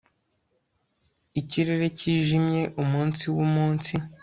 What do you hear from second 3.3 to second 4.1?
wumunsi